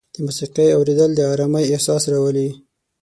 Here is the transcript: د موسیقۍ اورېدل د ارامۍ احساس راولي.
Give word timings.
د 0.13 0.15
موسیقۍ 0.25 0.69
اورېدل 0.75 1.11
د 1.15 1.19
ارامۍ 1.33 1.65
احساس 1.75 2.03
راولي. 2.11 2.49